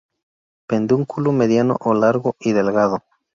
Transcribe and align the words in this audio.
Pedúnculo 0.67 1.31
mediano 1.31 1.77
o 1.79 1.93
largo 1.93 2.35
y 2.39 2.53
delgado. 2.53 3.03